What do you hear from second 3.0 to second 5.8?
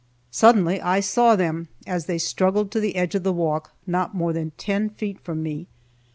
of the walk, not more than ten feet from me.